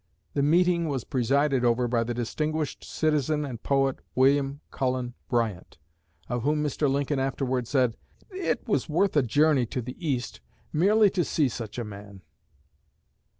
The 0.33 0.41
meeting 0.41 0.87
was 0.89 1.03
presided 1.03 1.63
over 1.63 1.87
by 1.87 2.03
the 2.03 2.15
distinguished 2.15 2.83
citizen 2.83 3.45
and 3.45 3.61
poet 3.61 3.99
William 4.15 4.61
Cullen 4.71 5.13
Bryant, 5.29 5.77
of 6.27 6.41
whom 6.41 6.63
Mr. 6.63 6.89
Lincoln 6.89 7.19
afterward 7.19 7.67
said, 7.67 7.97
"It 8.31 8.67
was 8.67 8.89
worth 8.89 9.15
a 9.15 9.21
journey 9.21 9.67
to 9.67 9.79
the 9.79 9.95
East 10.03 10.41
merely 10.73 11.11
to 11.11 11.23
see 11.23 11.47
such 11.49 11.77
a 11.77 11.83
man." 11.83 12.23